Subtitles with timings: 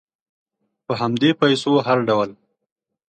[0.85, 2.29] په همدې پیسو هر ډول